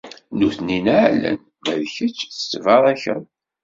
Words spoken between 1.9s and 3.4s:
kečč tettbarakeḍ.